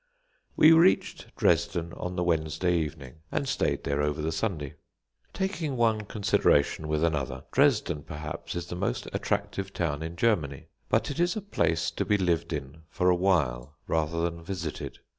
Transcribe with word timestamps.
We 0.55 0.71
reached 0.71 1.27
Dresden 1.35 1.93
on 1.93 2.15
the 2.15 2.23
Wednesday 2.23 2.75
evening, 2.75 3.17
and 3.31 3.47
stayed 3.47 3.83
there 3.83 4.01
over 4.01 4.19
the 4.19 4.31
Sunday. 4.31 4.73
Taking 5.31 5.77
one 5.77 6.01
consideration 6.07 6.87
with 6.87 7.03
another, 7.03 7.43
Dresden, 7.51 8.01
perhaps, 8.01 8.55
is 8.55 8.65
the 8.65 8.75
most 8.75 9.07
attractive 9.13 9.71
town 9.73 10.01
in 10.01 10.15
Germany; 10.15 10.69
but 10.89 11.11
it 11.11 11.19
is 11.19 11.35
a 11.35 11.39
place 11.43 11.91
to 11.91 12.03
be 12.03 12.17
lived 12.17 12.51
in 12.51 12.81
for 12.89 13.11
a 13.11 13.15
while 13.15 13.75
rather 13.85 14.23
than 14.23 14.43
visited. 14.43 14.97